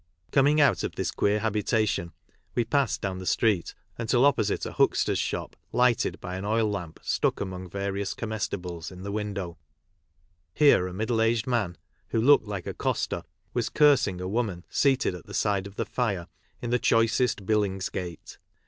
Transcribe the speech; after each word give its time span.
Coming 0.31 0.59
out 0.59 0.83
< 0.83 0.83
f 0.83 0.93
this 0.93 1.11
queer 1.11 1.41
habitation 1.41 2.11
we 2.55 2.65
passed 2.65 3.01
down 3.01 3.19
the 3.19 3.25
street 3.27 3.75
until 3.99 4.25
opposite 4.25 4.65
a 4.65 4.71
huxter's 4.71 5.19
shop 5.19 5.55
lighted 5.71 6.19
by 6.19 6.37
an 6.37 6.43
oil 6.43 6.67
lamp 6.71 6.99
stuck 7.03 7.39
among 7.39 7.69
various 7.69 8.15
comes 8.15 8.47
tibles 8.47 8.91
in 8.91 9.03
the 9.03 9.11
window. 9.11 9.59
Here 10.55 10.87
a 10.87 10.91
middle 10.93 11.21
aged 11.21 11.45
man, 11.45 11.77
who 12.07 12.19
looked 12.19 12.47
like 12.47 12.65
a 12.65 12.73
"coster," 12.73 13.21
was 13.53 13.69
cursing 13.69 14.19
a 14.19 14.27
woman, 14.27 14.65
seated 14.71 15.13
at 15.13 15.27
the 15.27 15.35
side 15.35 15.67
of 15.67 15.75
the 15.75 15.85
fire, 15.85 16.25
in 16.63 16.71
the 16.71 16.79
choicest 16.79 17.45
Billings 17.45 17.89
gate. 17.89 18.39